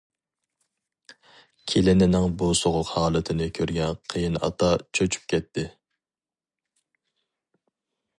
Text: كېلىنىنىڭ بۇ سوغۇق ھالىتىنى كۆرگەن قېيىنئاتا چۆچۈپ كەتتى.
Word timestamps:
كېلىنىنىڭ 1.73 2.23
بۇ 2.41 2.47
سوغۇق 2.59 2.89
ھالىتىنى 2.93 3.47
كۆرگەن 3.57 3.99
قېيىنئاتا 4.13 4.71
چۆچۈپ 5.01 5.29
كەتتى. 5.35 5.67